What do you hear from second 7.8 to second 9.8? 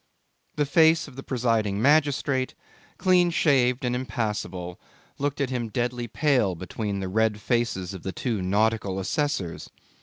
of the two nautical assessors.